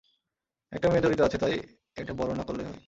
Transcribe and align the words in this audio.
একটা 0.71 0.87
মেয়ে 0.89 1.03
জড়িত 1.03 1.21
আছে 1.21 1.37
তাই, 1.37 1.55
এটা 1.97 2.13
বড় 2.13 2.31
না 2.35 2.43
করলেই 2.43 2.65
হয়। 2.65 2.79